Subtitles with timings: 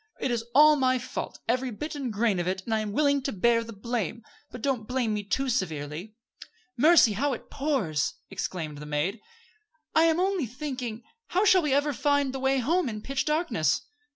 [0.19, 3.21] It is all my fault, every bit and grain of it, and I am willing
[3.21, 6.15] to bear the blame; but don't blame me too severely."
[6.75, 7.13] "Mercy!
[7.13, 9.19] how it pours!" exclaimed the maid.
[9.93, 13.83] "I am only thinking how shall we ever find the way home in pitch darkness?"